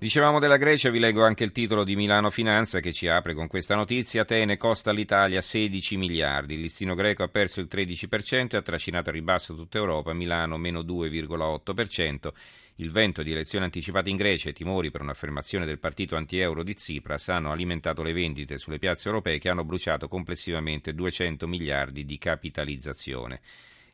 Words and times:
Dicevamo 0.00 0.38
della 0.38 0.58
Grecia, 0.58 0.90
vi 0.90 1.00
leggo 1.00 1.24
anche 1.24 1.42
il 1.42 1.50
titolo 1.50 1.82
di 1.82 1.96
Milano 1.96 2.30
Finanza 2.30 2.78
che 2.78 2.92
ci 2.92 3.08
apre 3.08 3.34
con 3.34 3.48
questa 3.48 3.74
notizia. 3.74 4.22
Atene 4.22 4.56
costa 4.56 4.90
all'Italia 4.90 5.40
16 5.40 5.96
miliardi. 5.96 6.54
Il 6.54 6.60
listino 6.60 6.94
greco 6.94 7.24
ha 7.24 7.28
perso 7.28 7.58
il 7.58 7.66
13% 7.68 8.50
e 8.50 8.56
ha 8.58 8.62
trascinato 8.62 9.08
a 9.08 9.12
ribasso 9.12 9.56
tutta 9.56 9.78
Europa. 9.78 10.12
Milano 10.12 10.56
meno 10.56 10.82
2,8%. 10.82 12.32
Il 12.76 12.92
vento 12.92 13.24
di 13.24 13.32
elezioni 13.32 13.64
anticipate 13.64 14.08
in 14.08 14.14
Grecia 14.14 14.50
e 14.50 14.52
timori 14.52 14.92
per 14.92 15.00
un'affermazione 15.00 15.66
del 15.66 15.80
partito 15.80 16.14
anti-euro 16.14 16.62
di 16.62 16.74
Tsipras 16.74 17.30
hanno 17.30 17.50
alimentato 17.50 18.04
le 18.04 18.12
vendite 18.12 18.56
sulle 18.56 18.78
piazze 18.78 19.08
europee 19.08 19.38
che 19.38 19.48
hanno 19.48 19.64
bruciato 19.64 20.06
complessivamente 20.06 20.94
200 20.94 21.48
miliardi 21.48 22.04
di 22.04 22.18
capitalizzazione. 22.18 23.40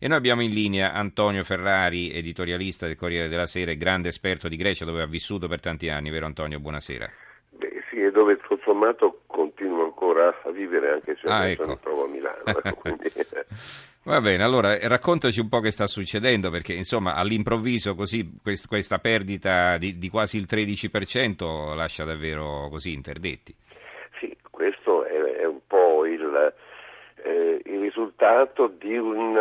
E 0.00 0.08
noi 0.08 0.16
abbiamo 0.16 0.42
in 0.42 0.50
linea 0.50 0.92
Antonio 0.92 1.44
Ferrari, 1.44 2.12
editorialista 2.12 2.86
del 2.86 2.96
Corriere 2.96 3.28
della 3.28 3.46
Sera 3.46 3.70
e 3.70 3.76
grande 3.76 4.08
esperto 4.08 4.48
di 4.48 4.56
Grecia 4.56 4.84
dove 4.84 5.02
ha 5.02 5.06
vissuto 5.06 5.46
per 5.46 5.60
tanti 5.60 5.88
anni, 5.88 6.10
vero 6.10 6.26
Antonio? 6.26 6.58
Buonasera. 6.58 7.08
Beh, 7.50 7.82
sì, 7.88 8.02
e 8.02 8.10
dove 8.10 8.36
tutto 8.38 8.60
sommato 8.64 9.22
continuo 9.26 9.84
ancora 9.84 10.34
a 10.44 10.50
vivere 10.50 10.92
anche 10.92 11.16
se 11.20 11.28
ah, 11.28 11.48
ecco. 11.48 11.68
mi 11.68 11.78
trovo 11.80 12.04
a 12.04 12.08
Milano. 12.08 12.42
Ecco, 12.44 12.74
quindi... 12.82 13.12
Va 14.02 14.20
bene, 14.20 14.42
allora 14.42 14.76
raccontaci 14.86 15.40
un 15.40 15.48
po' 15.48 15.60
che 15.60 15.70
sta 15.70 15.86
succedendo 15.86 16.50
perché 16.50 16.74
insomma 16.74 17.14
all'improvviso 17.14 17.94
così 17.94 18.36
quest- 18.42 18.68
questa 18.68 18.98
perdita 18.98 19.78
di, 19.78 19.96
di, 19.96 20.10
quasi 20.10 20.36
il 20.36 20.46
13% 20.46 21.74
lascia 21.74 22.04
davvero 22.04 22.68
così 22.68 22.92
interdetti. 22.92 23.54
Sì, 24.18 24.36
questo 24.50 25.04
è, 25.04 25.14
è 25.14 25.46
un 25.46 25.60
po' 25.66 26.04
il, 26.04 26.52
eh, 27.22 27.62
il 27.64 27.80
risultato 27.80 28.66
di 28.66 28.98
un 28.98 29.38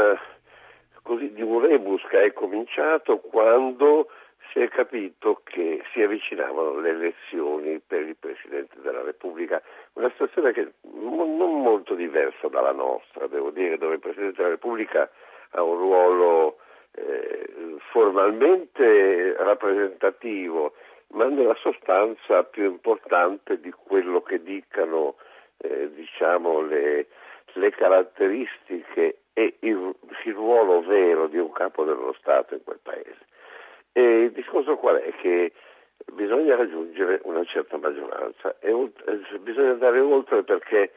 così 1.13 1.31
di 1.31 1.43
un 1.43 1.59
rebus 1.59 2.01
che 2.07 2.23
è 2.23 2.33
cominciato 2.33 3.19
quando 3.19 4.09
si 4.51 4.59
è 4.59 4.67
capito 4.67 5.41
che 5.43 5.83
si 5.91 6.01
avvicinavano 6.01 6.79
le 6.79 6.89
elezioni 6.89 7.79
per 7.85 8.01
il 8.01 8.15
Presidente 8.15 8.81
della 8.81 9.03
Repubblica, 9.03 9.61
una 9.93 10.09
situazione 10.09 10.53
che 10.53 10.73
non 10.81 11.61
molto 11.61 11.93
diversa 11.93 12.47
dalla 12.47 12.71
nostra, 12.71 13.27
devo 13.27 13.51
dire, 13.51 13.77
dove 13.77 13.95
il 13.95 13.99
Presidente 13.99 14.37
della 14.37 14.49
Repubblica 14.49 15.09
ha 15.51 15.61
un 15.61 15.77
ruolo 15.77 16.57
eh, 16.95 17.77
formalmente 17.91 19.35
rappresentativo, 19.37 20.73
ma 21.09 21.25
nella 21.25 21.55
sostanza 21.55 22.43
più 22.43 22.65
importante 22.65 23.59
di 23.59 23.71
quello 23.71 24.21
che 24.21 24.41
dicano 24.41 25.15
eh, 25.57 25.91
diciamo, 25.93 26.61
le, 26.61 27.07
le 27.53 27.69
caratteristiche 27.71 29.17
e 29.33 29.55
il, 29.59 29.95
il, 30.25 30.33
ruolo 30.33 30.81
vero 30.81 31.27
di 31.27 31.37
un 31.37 31.51
capo 31.51 31.83
dello 31.83 32.13
Stato 32.19 32.53
in 32.53 32.63
quel 32.63 32.79
paese. 32.81 33.25
E 33.91 34.01
il 34.01 34.31
discorso 34.31 34.77
qual 34.77 34.97
è? 34.97 35.11
Che 35.15 35.51
bisogna 36.13 36.55
raggiungere 36.55 37.21
una 37.23 37.43
certa 37.45 37.77
maggioranza 37.77 38.55
e 38.59 38.91
bisogna 39.39 39.71
andare 39.71 39.99
oltre 39.99 40.43
perché 40.43 40.91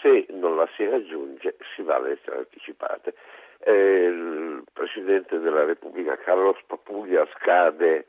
se 0.00 0.26
non 0.30 0.56
la 0.56 0.68
si 0.74 0.86
raggiunge 0.88 1.56
si 1.74 1.82
va 1.82 1.96
alle 1.96 2.08
elezioni 2.08 2.38
anticipate. 2.38 3.14
Eh, 3.60 4.04
il 4.04 4.64
Presidente 4.72 5.38
della 5.38 5.64
Repubblica 5.64 6.16
Carlos 6.16 6.58
Papuglia 6.66 7.26
scade 7.34 8.06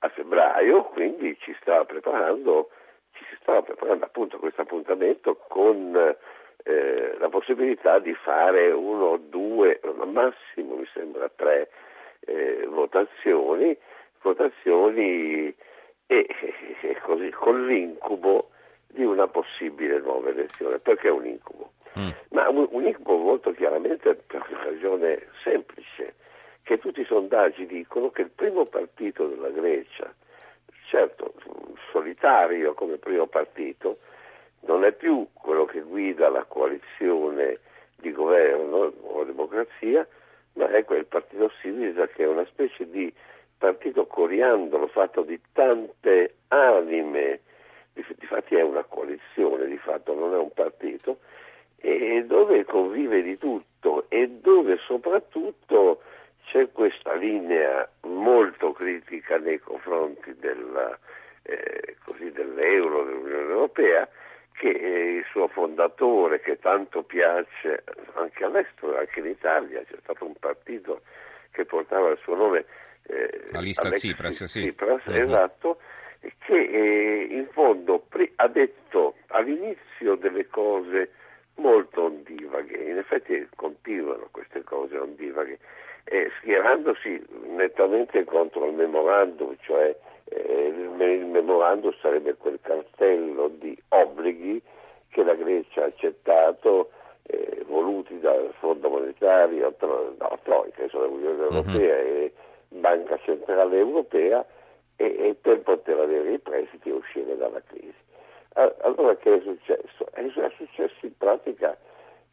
a 0.00 0.08
febbraio, 0.08 0.84
quindi 0.84 1.36
ci 1.40 1.54
sta 1.60 1.84
preparando, 1.84 2.70
ci 3.12 3.24
si 3.24 3.36
stava 3.40 3.62
preparando 3.62 4.04
appunto 4.04 4.38
questo 4.38 4.62
appuntamento 4.62 5.36
con 5.48 6.16
eh, 6.62 7.16
la 7.18 7.28
possibilità 7.28 7.98
di 7.98 8.14
fare 8.14 8.70
uno, 8.70 9.16
due, 9.16 9.80
al 9.82 10.08
massimo 10.08 10.76
mi 10.76 10.86
sembra 10.92 11.30
tre 11.34 11.70
eh, 12.20 12.66
votazioni, 12.68 13.76
votazioni 14.22 15.54
e, 16.06 16.26
e, 16.80 17.00
così 17.02 17.30
con 17.30 17.66
l'incubo 17.66 18.50
di 18.88 19.04
una 19.04 19.28
possibile 19.28 19.98
nuova 20.00 20.30
elezione. 20.30 20.78
Perché 20.78 21.08
un 21.08 21.26
incubo? 21.26 21.72
Mm. 21.98 22.08
Ma 22.30 22.48
un, 22.48 22.66
un 22.70 22.86
incubo 22.86 23.16
molto 23.16 23.52
chiaramente 23.52 24.14
per 24.14 24.44
una 24.50 24.64
ragione 24.64 25.28
semplice, 25.42 26.14
che 26.62 26.78
tutti 26.78 27.00
i 27.00 27.04
sondaggi 27.06 27.66
dicono 27.66 28.10
che 28.10 28.22
il 28.22 28.30
primo 28.30 28.64
partito 28.64 29.26
della 29.26 29.50
Grecia, 29.50 30.12
certo 30.88 31.34
solitario 31.90 32.74
come 32.74 32.96
primo 32.96 33.26
partito, 33.26 33.98
non 34.70 34.84
è 34.84 34.92
più 34.92 35.26
quello 35.32 35.64
che 35.64 35.80
guida 35.80 36.28
la 36.28 36.44
coalizione 36.44 37.58
di 37.96 38.12
governo, 38.12 38.92
Nuova 39.02 39.24
Democrazia, 39.24 40.06
ma 40.52 40.70
è 40.70 40.84
quel 40.84 41.06
partito 41.06 41.50
Sirisa 41.60 42.06
che 42.06 42.22
è 42.22 42.28
una 42.28 42.46
specie 42.46 42.88
di 42.88 43.12
partito 43.58 44.06
coriandolo 44.06 44.86
fatto 44.86 45.22
di 45.22 45.40
tante 45.52 46.36
anime, 46.48 47.40
difatti 47.92 48.54
è 48.54 48.62
una 48.62 48.84
coalizione, 48.84 49.66
di 49.66 49.76
fatto 49.76 50.14
non 50.14 50.34
è 50.34 50.38
un 50.38 50.52
partito, 50.52 51.18
e 51.78 52.24
dove 52.24 52.64
convive 52.64 53.22
di 53.22 53.38
tutto 53.38 54.04
e 54.08 54.28
dove 54.28 54.78
soprattutto 54.86 56.02
c'è 56.44 56.70
questa 56.70 57.14
linea 57.14 57.88
molto 58.02 58.70
critica 58.70 59.36
nei 59.38 59.58
confronti 59.58 60.32
della, 60.38 60.96
eh, 61.42 61.96
dell'euro, 62.32 63.04
dell'Unione 63.04 63.52
Europea, 63.52 64.08
che 64.60 64.68
il 64.68 65.24
suo 65.30 65.48
fondatore, 65.48 66.40
che 66.40 66.58
tanto 66.58 67.02
piace 67.02 67.82
anche 68.12 68.44
all'estero, 68.44 68.98
anche 68.98 69.20
in 69.20 69.26
Italia, 69.26 69.82
c'è 69.88 69.96
stato 70.02 70.26
un 70.26 70.34
partito 70.38 71.00
che 71.50 71.64
portava 71.64 72.10
il 72.10 72.18
suo 72.18 72.34
nome. 72.34 72.66
Eh, 73.06 73.44
la 73.52 73.60
lista 73.60 73.88
Tsipras, 73.88 74.44
sì. 74.44 74.60
Tsipras 74.60 75.06
uh-huh. 75.06 75.14
esatto, 75.14 75.78
che 76.20 76.54
eh, 76.54 77.28
in 77.30 77.46
fondo 77.52 78.04
pre- 78.06 78.32
ha 78.36 78.48
detto 78.48 79.14
all'inizio 79.28 80.16
delle 80.16 80.46
cose 80.48 81.12
molto 81.54 82.02
ondivaghe, 82.02 82.76
in 82.76 82.98
effetti 82.98 83.48
continuano 83.56 84.28
queste 84.30 84.62
cose 84.62 84.98
ondivaghe, 84.98 85.58
eh, 86.04 86.30
schierandosi 86.38 87.24
nettamente 87.46 88.24
contro 88.24 88.66
il 88.66 88.74
memorandum, 88.74 89.56
cioè 89.62 89.96
il 90.30 91.26
memorandum 91.26 91.92
sarebbe 92.00 92.34
quel 92.34 92.58
cartello 92.60 93.48
di 93.48 93.76
obblighi 93.88 94.62
che 95.08 95.24
la 95.24 95.34
Grecia 95.34 95.82
ha 95.82 95.86
accettato, 95.86 96.90
eh, 97.24 97.64
voluti 97.66 98.18
dal 98.20 98.52
Fondo 98.58 98.88
Monetario, 98.88 99.74
no, 99.80 100.38
Troica, 100.42 100.82
insomma, 100.82 101.06
l'Unione 101.06 101.42
Europea 101.42 101.96
uh-huh. 101.96 102.06
e 102.06 102.32
Banca 102.68 103.18
Centrale 103.18 103.78
Europea, 103.78 104.44
e, 104.96 105.16
e, 105.18 105.34
per 105.34 105.60
poter 105.60 105.98
avere 105.98 106.32
i 106.32 106.38
prestiti 106.38 106.90
e 106.90 106.92
uscire 106.92 107.36
dalla 107.36 107.62
crisi. 107.66 107.94
Allora 108.52 109.16
che 109.16 109.36
è 109.36 109.40
successo? 109.40 110.06
È 110.12 110.28
successo 110.56 111.06
in 111.06 111.16
pratica 111.16 111.76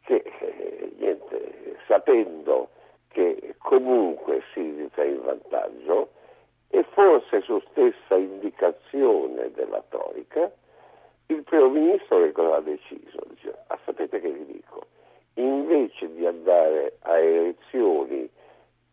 che, 0.02 0.22
eh, 0.40 0.92
niente, 0.98 1.76
sapendo 1.86 2.68
che 3.08 3.54
comunque 3.58 4.42
si 4.52 4.90
è 4.94 5.02
in 5.02 5.22
vantaggio, 5.22 6.10
e 6.68 6.84
forse 6.92 7.40
su 7.42 7.60
stessa 7.70 8.16
indicazione 8.16 9.50
della 9.52 9.82
Troica, 9.88 10.50
il 11.26 11.42
primo 11.42 11.68
ministro 11.68 12.22
che 12.22 12.32
cosa 12.32 12.56
ha 12.56 12.60
deciso? 12.60 13.18
Dice, 13.28 13.54
ah, 13.66 13.78
sapete 13.84 14.20
che 14.20 14.30
vi 14.30 14.46
dico? 14.46 14.86
Invece 15.34 16.12
di 16.14 16.26
andare 16.26 16.96
a 17.00 17.18
elezioni 17.18 18.28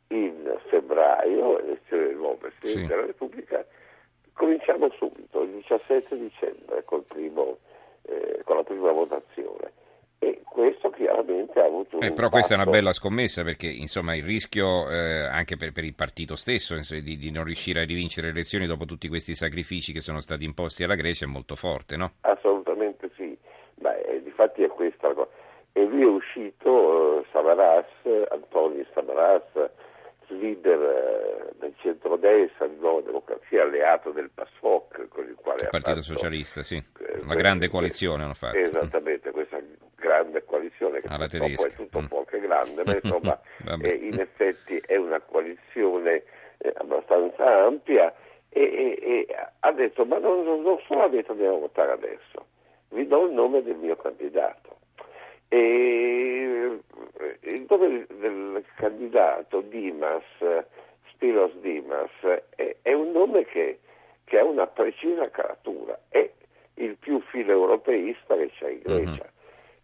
in 0.09 0.57
febbraio, 0.67 1.59
elezioni 1.59 2.03
del 2.05 2.15
nuovo 2.15 2.35
Presidente 2.35 2.81
sì. 2.81 2.85
della 2.87 3.05
Repubblica, 3.05 3.65
cominciamo 4.33 4.89
subito, 4.91 5.41
il 5.41 5.49
17 5.51 6.17
dicembre, 6.17 6.83
primo, 7.07 7.57
eh, 8.03 8.41
con 8.43 8.57
la 8.57 8.63
prima 8.63 8.91
votazione 8.91 9.83
e 10.19 10.41
questo 10.43 10.89
chiaramente 10.89 11.59
ha 11.59 11.65
avuto 11.65 11.99
eh, 11.99 12.11
Però 12.11 12.29
questa 12.29 12.53
è 12.53 12.57
una 12.57 12.69
bella 12.69 12.93
scommessa 12.93 13.43
perché 13.43 13.67
insomma 13.67 14.15
il 14.15 14.23
rischio 14.23 14.89
eh, 14.89 15.25
anche 15.25 15.57
per, 15.57 15.71
per, 15.71 15.83
il 15.83 15.95
partito 15.95 16.35
stesso 16.35 16.75
di, 16.75 17.17
di, 17.17 17.31
non 17.31 17.43
riuscire 17.43 17.81
a 17.81 17.85
rivincere 17.85 18.27
le 18.27 18.33
elezioni 18.33 18.65
dopo 18.65 18.85
tutti 18.85 19.07
questi 19.07 19.35
sacrifici 19.35 19.91
che 19.93 20.01
sono 20.01 20.19
stati 20.19 20.43
imposti 20.43 20.83
alla 20.83 20.95
Grecia 20.95 21.25
è 21.25 21.27
molto 21.27 21.55
forte, 21.55 21.97
no? 21.97 22.13
Assolutamente 22.21 23.09
sì, 23.15 23.37
Beh, 23.75 24.21
difatti 24.23 24.63
è 24.63 24.67
questa 24.67 25.09
la 25.09 25.13
cosa. 25.13 25.29
E 25.73 25.83
lui 25.83 26.03
è 26.03 26.05
uscito 26.05 27.19
eh, 27.19 27.25
Samaras, 27.31 27.85
Antonio 28.29 28.85
Samaras, 28.93 29.43
leader 30.29 30.79
eh, 30.79 31.53
del 31.59 31.73
centrodestra, 31.77 32.67
di 32.67 32.77
Nuova 32.79 33.01
Democrazia, 33.01 33.63
alleato 33.63 34.11
del 34.11 34.29
PASOK, 34.33 35.07
con 35.09 35.25
il 35.25 35.35
quale 35.35 35.63
il 35.63 35.67
Partito 35.69 36.01
fatto, 36.01 36.01
Socialista, 36.01 36.63
sì, 36.63 36.75
eh, 36.75 37.21
una 37.21 37.35
grande 37.35 37.67
coalizione 37.67 38.23
hanno 38.23 38.33
fatto. 38.33 38.57
Esattamente, 38.57 39.31
coalizione 40.75 41.01
che 41.01 41.07
Alla 41.07 41.27
purtroppo 41.27 41.45
tedesca. 41.45 41.67
è 41.67 41.71
tutto 41.71 41.97
un 41.97 42.07
po' 42.07 42.17
anche 42.19 42.39
grande, 42.39 42.83
ma 42.83 42.95
insomma 43.01 43.39
eh, 43.81 43.89
in 43.89 44.19
effetti 44.19 44.81
è 44.85 44.95
una 44.97 45.19
coalizione 45.19 46.23
eh, 46.57 46.73
abbastanza 46.77 47.63
ampia 47.63 48.13
e, 48.49 48.61
e, 48.61 49.25
e, 49.27 49.35
ha 49.59 49.71
detto 49.71 50.05
ma 50.05 50.17
non, 50.17 50.43
non 50.43 50.79
solo 50.85 51.03
ha 51.03 51.09
detto 51.09 51.31
andiamo 51.31 51.55
a 51.55 51.59
votare 51.59 51.91
adesso, 51.91 52.45
vi 52.89 53.07
do 53.07 53.25
il 53.25 53.33
nome 53.33 53.63
del 53.63 53.77
mio 53.77 53.95
candidato. 53.95 54.73
E 55.47 55.57
eh, 57.19 57.39
il 57.41 57.65
nome 57.69 58.05
del 58.09 58.63
candidato 58.75 59.61
Dimas, 59.61 60.23
Spiros 61.11 61.53
Dimas, 61.57 62.11
è, 62.55 62.75
è 62.81 62.93
un 62.93 63.11
nome 63.11 63.45
che 63.45 63.79
che 64.25 64.39
ha 64.39 64.43
una 64.43 64.65
precisa 64.65 65.29
caratura, 65.29 65.99
è 66.09 66.27
il 66.75 66.97
più 66.97 67.21
filo 67.29 67.51
europeista 67.51 68.35
che 68.35 68.49
c'è 68.57 68.71
in 68.71 68.79
Grecia. 68.81 69.31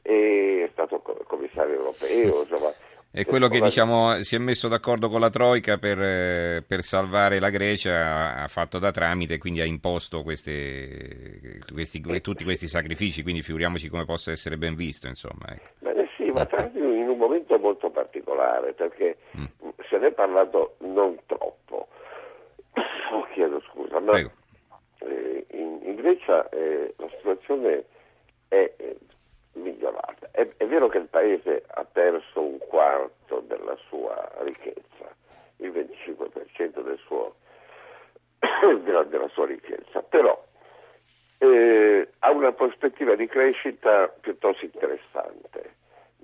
Uh-huh. 0.04 0.64
È 0.64 0.70
stato 0.72 1.02
commissario 1.26 1.76
europeo, 1.76 2.42
insomma. 2.42 2.74
È 3.14 3.26
quello 3.26 3.50
che 3.50 3.60
diciamo, 3.60 4.24
si 4.24 4.36
è 4.36 4.38
messo 4.38 4.70
d'accordo 4.70 5.10
con 5.10 5.20
la 5.20 5.30
Troica 5.30 5.78
per, 5.78 6.00
eh, 6.02 6.64
per, 6.66 6.82
salvare 6.82 7.42
la 7.42 7.50
Grecia, 7.50 8.42
ha 8.42 8.48
fatto 8.48 8.80
da 8.80 8.92
tramite 8.92 9.34
e 9.34 9.38
quindi 9.38 9.60
ha 9.60 9.66
imposto 9.66 10.24
queste, 10.24 11.60
questi, 11.74 12.00
tutti 12.22 12.46
questi 12.46 12.68
sacrifici, 12.68 13.22
quindi 13.22 13.42
figuriamoci 13.42 13.90
come 13.90 14.06
possa 14.06 14.32
essere 14.32 14.56
ben 14.56 14.76
visto. 14.76 15.08
Insomma, 15.08 15.48
ecco. 15.50 15.72
Bene, 15.80 16.08
sì, 16.16 16.32
ma 16.32 16.46
tra 16.46 16.72
in 16.74 17.10
un 17.10 17.18
momento 17.18 17.60
molto 17.60 17.90
particolare, 17.90 18.72
perché 18.72 19.18
mm. 19.36 19.46
se 19.90 19.98
ne 19.98 20.08
è 20.08 20.12
parlato 20.14 20.76
non 20.80 21.18
troppo. 21.26 21.88
Oh, 23.12 23.28
chiedo 23.34 23.62
scusa, 23.70 24.00
ma 24.00 24.18
eh, 24.18 25.46
in, 25.50 25.80
in, 25.84 25.96
Grecia 25.96 26.48
eh, 26.48 26.94
la 26.96 27.10
situazione 27.18 27.84
è 28.48 28.72
eh. 28.78 28.96
È, 30.32 30.48
è, 30.58 30.66
vero 30.66 30.88
che 30.88 30.98
il 30.98 31.08
paese 31.08 31.64
ha 31.68 31.84
perso 31.84 32.42
un 32.42 32.58
quarto 32.58 33.42
della 33.42 33.76
sua 33.88 34.32
ricchezza, 34.40 35.14
il 35.58 35.72
25% 35.72 36.82
del 36.82 36.98
suo, 37.06 37.36
della, 38.84 39.04
della, 39.04 39.28
sua 39.28 39.46
ricchezza, 39.46 40.02
però 40.02 40.42
eh, 41.38 42.08
ha 42.20 42.32
una 42.32 42.54
prospettiva 42.54 43.16
di 43.16 43.28
crescita 43.28 44.08
piuttosto 44.08 44.64
interessante, 44.64 45.76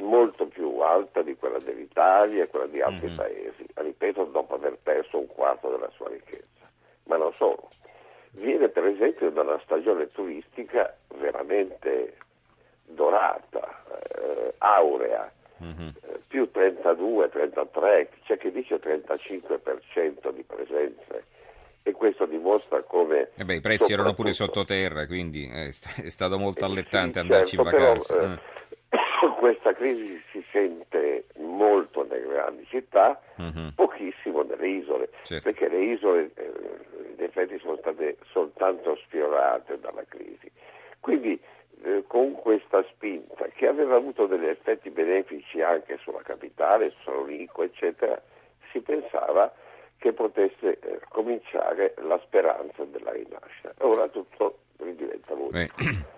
molto 0.01 0.47
più 0.47 0.79
alta 0.79 1.21
di 1.21 1.35
quella 1.35 1.59
dell'Italia 1.59 2.43
e 2.43 2.47
quella 2.47 2.67
di 2.67 2.81
altri 2.81 3.07
mm-hmm. 3.07 3.17
paesi, 3.17 3.65
ripeto, 3.73 4.23
dopo 4.25 4.55
aver 4.55 4.77
perso 4.81 5.17
un 5.17 5.27
quarto 5.27 5.69
della 5.69 5.89
sua 5.95 6.07
ricchezza, 6.07 6.69
ma 7.05 7.17
non 7.17 7.33
solo. 7.33 7.69
Viene 8.31 8.69
per 8.69 8.85
esempio 8.85 9.31
da 9.31 9.41
una 9.41 9.59
stagione 9.63 10.11
turistica 10.11 10.95
aurea, 14.75 15.31
mm-hmm. 15.63 15.87
eh, 15.87 16.19
più 16.27 16.49
32, 16.51 17.29
33, 17.29 18.09
c'è 18.25 18.37
chi 18.37 18.51
dice 18.51 18.75
35% 18.75 20.31
di 20.33 20.43
presenze 20.43 21.25
e 21.87 21.93
questo 21.93 22.25
dimostra 22.25 22.81
come... 22.83 23.29
Eh 23.35 23.45
beh, 23.45 23.55
I 23.55 23.61
prezzi 23.61 23.93
erano 23.93 24.13
pure 24.13 24.33
sottoterra, 24.33 25.07
quindi 25.07 25.47
è, 25.49 25.71
stato 25.71 26.37
molto 26.37 26.65
allettante 26.65 27.13
sì, 27.13 27.19
andarci 27.19 27.55
certo, 27.55 27.69
in 27.69 27.75
vacanza. 27.75 28.15
Però, 28.15 28.33
eh, 28.33 28.39
questa 29.39 29.73
crisi 29.73 30.21
si 30.31 30.43
sente 30.51 31.27
molto 31.37 32.05
nelle 32.05 32.27
grandi 32.27 32.65
città, 32.67 33.19
mm-hmm. 33.41 33.69
pochissimo 33.75 34.43
nelle 34.43 34.67
isole, 34.67 35.09
certo. 35.23 35.49
perché 35.49 35.69
le 35.69 35.83
isole 35.85 36.31
eh, 36.35 36.51
in 37.17 37.23
effetti 37.23 37.57
sono 37.59 37.77
state 37.77 38.17
soltanto 38.31 38.97
sfiorate 39.05 39.79
dalla 39.79 40.03
crisi. 40.09 40.51
Quindi 40.99 41.39
eh, 41.83 42.03
con 42.07 42.33
questa 42.33 42.83
spinta 42.91 43.45
che 43.53 43.67
aveva 43.67 43.95
avuto 43.95 44.25
degli 44.25 44.47
effetti 44.47 44.89
benefici 44.89 45.61
anche 45.61 45.97
sulla 46.01 46.21
capitale, 46.21 46.89
su 46.89 47.03
Salonico, 47.03 47.63
eccetera, 47.63 48.19
si 48.71 48.79
pensava 48.81 49.53
che 49.97 50.13
potesse 50.13 50.79
eh, 50.79 50.99
cominciare 51.09 51.93
la 52.03 52.19
speranza 52.23 52.83
della 52.83 53.11
rinascita. 53.11 53.73
Ora 53.79 54.07
tutto 54.07 54.59
ridiventa 54.77 55.33
vuoto. 55.33 55.57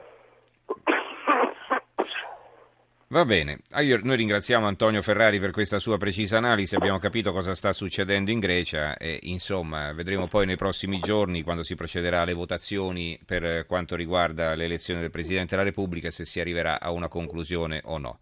Va 3.12 3.26
bene, 3.26 3.62
ah, 3.72 3.82
noi 3.82 4.18
ringraziamo 4.18 4.68
Antonio 4.68 5.02
Ferrari 5.02 5.40
per 5.40 5.50
questa 5.50 5.80
sua 5.80 5.98
precisa 5.98 6.38
analisi, 6.38 6.76
abbiamo 6.76 7.00
capito 7.00 7.32
cosa 7.32 7.56
sta 7.56 7.74
succedendo 7.74 8.30
in 8.30 8.38
Grecia 8.38 8.98
e 8.98 9.18
insomma 9.24 9.92
vedremo 9.94 10.28
poi 10.28 10.46
nei 10.46 10.58
prossimi 10.58 11.00
giorni 11.00 11.42
quando 11.42 11.64
si 11.64 11.74
procederà 11.74 12.22
alle 12.22 12.34
votazioni 12.34 13.20
per 13.26 13.66
quanto 13.66 13.96
riguarda 13.96 14.54
l'elezione 14.54 15.00
del 15.00 15.10
Presidente 15.10 15.56
della 15.56 15.68
Repubblica 15.68 16.12
se 16.12 16.24
si 16.24 16.40
arriverà 16.40 16.80
a 16.80 16.92
una 16.92 17.08
conclusione 17.08 17.82
o 17.86 17.98
no. 17.98 18.20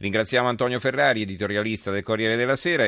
Ringraziamo 0.00 0.48
Antonio 0.48 0.78
Ferrari, 0.78 1.22
editorialista 1.22 1.90
del 1.90 2.04
Corriere 2.04 2.36
della 2.36 2.54
Sera. 2.54 2.84